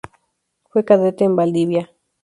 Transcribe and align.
Fue 0.71 0.83
cadete 0.83 1.25
en 1.25 1.35
Valdivia. 1.35 1.91